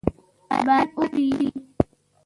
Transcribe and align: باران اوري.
باران 0.49 0.87
اوري. 1.01 1.29